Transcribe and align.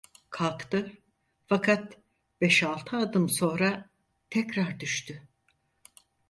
Kalktı, 0.29 0.91
fakat 1.47 1.97
beş 2.41 2.63
altı 2.63 2.97
adım 2.97 3.29
sonra 3.29 3.89
tekrar 4.29 4.79
düştü. 4.79 5.21